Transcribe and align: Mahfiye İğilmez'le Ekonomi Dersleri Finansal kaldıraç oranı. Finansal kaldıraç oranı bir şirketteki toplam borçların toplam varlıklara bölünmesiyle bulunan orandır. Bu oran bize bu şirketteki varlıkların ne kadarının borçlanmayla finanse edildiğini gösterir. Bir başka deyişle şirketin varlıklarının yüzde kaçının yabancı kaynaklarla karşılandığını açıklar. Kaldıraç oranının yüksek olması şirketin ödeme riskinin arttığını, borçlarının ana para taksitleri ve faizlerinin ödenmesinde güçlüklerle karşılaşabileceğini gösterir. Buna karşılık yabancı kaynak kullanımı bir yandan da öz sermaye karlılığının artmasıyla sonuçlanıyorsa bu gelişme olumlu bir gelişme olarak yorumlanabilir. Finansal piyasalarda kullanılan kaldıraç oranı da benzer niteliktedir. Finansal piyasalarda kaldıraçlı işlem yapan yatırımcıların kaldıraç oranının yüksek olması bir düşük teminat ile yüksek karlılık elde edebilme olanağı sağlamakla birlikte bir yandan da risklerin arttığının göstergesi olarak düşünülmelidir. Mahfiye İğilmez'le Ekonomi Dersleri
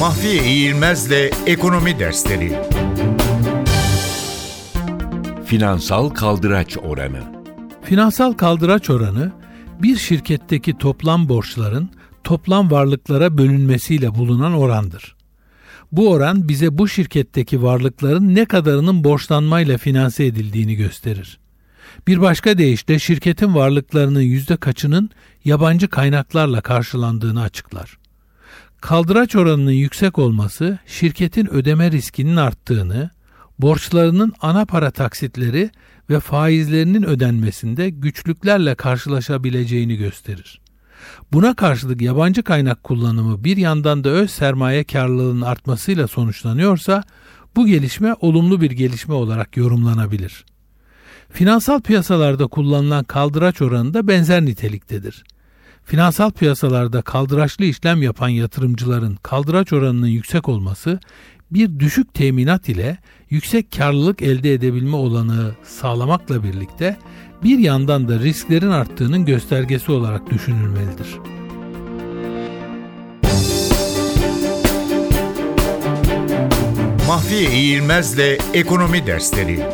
Mahfiye 0.00 0.44
İğilmez'le 0.44 1.30
Ekonomi 1.46 1.98
Dersleri 1.98 2.58
Finansal 5.44 6.08
kaldıraç 6.08 6.76
oranı. 6.78 7.20
Finansal 7.82 8.32
kaldıraç 8.32 8.90
oranı 8.90 9.32
bir 9.82 9.96
şirketteki 9.96 10.78
toplam 10.78 11.28
borçların 11.28 11.90
toplam 12.24 12.70
varlıklara 12.70 13.38
bölünmesiyle 13.38 14.14
bulunan 14.14 14.54
orandır. 14.54 15.16
Bu 15.92 16.10
oran 16.10 16.48
bize 16.48 16.78
bu 16.78 16.88
şirketteki 16.88 17.62
varlıkların 17.62 18.34
ne 18.34 18.44
kadarının 18.44 19.04
borçlanmayla 19.04 19.78
finanse 19.78 20.24
edildiğini 20.24 20.74
gösterir. 20.74 21.38
Bir 22.06 22.20
başka 22.20 22.58
deyişle 22.58 22.98
şirketin 22.98 23.54
varlıklarının 23.54 24.20
yüzde 24.20 24.56
kaçının 24.56 25.10
yabancı 25.44 25.88
kaynaklarla 25.88 26.60
karşılandığını 26.60 27.42
açıklar. 27.42 27.99
Kaldıraç 28.80 29.36
oranının 29.36 29.70
yüksek 29.70 30.18
olması 30.18 30.78
şirketin 30.86 31.54
ödeme 31.54 31.90
riskinin 31.90 32.36
arttığını, 32.36 33.10
borçlarının 33.58 34.32
ana 34.40 34.64
para 34.64 34.90
taksitleri 34.90 35.70
ve 36.10 36.20
faizlerinin 36.20 37.02
ödenmesinde 37.02 37.90
güçlüklerle 37.90 38.74
karşılaşabileceğini 38.74 39.96
gösterir. 39.96 40.60
Buna 41.32 41.54
karşılık 41.54 42.02
yabancı 42.02 42.42
kaynak 42.42 42.84
kullanımı 42.84 43.44
bir 43.44 43.56
yandan 43.56 44.04
da 44.04 44.08
öz 44.08 44.30
sermaye 44.30 44.84
karlılığının 44.84 45.40
artmasıyla 45.40 46.08
sonuçlanıyorsa 46.08 47.02
bu 47.56 47.66
gelişme 47.66 48.14
olumlu 48.20 48.60
bir 48.60 48.70
gelişme 48.70 49.14
olarak 49.14 49.56
yorumlanabilir. 49.56 50.44
Finansal 51.32 51.80
piyasalarda 51.80 52.46
kullanılan 52.46 53.04
kaldıraç 53.04 53.62
oranı 53.62 53.94
da 53.94 54.08
benzer 54.08 54.44
niteliktedir. 54.44 55.24
Finansal 55.84 56.30
piyasalarda 56.30 57.02
kaldıraçlı 57.02 57.64
işlem 57.64 58.02
yapan 58.02 58.28
yatırımcıların 58.28 59.18
kaldıraç 59.22 59.72
oranının 59.72 60.06
yüksek 60.06 60.48
olması 60.48 61.00
bir 61.50 61.78
düşük 61.78 62.14
teminat 62.14 62.68
ile 62.68 62.98
yüksek 63.30 63.72
karlılık 63.72 64.22
elde 64.22 64.54
edebilme 64.54 64.96
olanağı 64.96 65.56
sağlamakla 65.64 66.44
birlikte 66.44 66.96
bir 67.42 67.58
yandan 67.58 68.08
da 68.08 68.18
risklerin 68.18 68.70
arttığının 68.70 69.24
göstergesi 69.24 69.92
olarak 69.92 70.30
düşünülmelidir. 70.30 71.06
Mahfiye 77.06 77.50
İğilmez'le 77.50 78.38
Ekonomi 78.54 79.06
Dersleri 79.06 79.66